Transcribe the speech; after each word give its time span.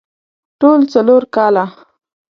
ټول 0.59 0.79
څلور 0.93 1.23
کاله 1.35 1.65